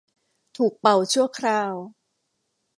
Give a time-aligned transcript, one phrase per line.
[0.57, 1.73] ถูกเป่าชั่วคราว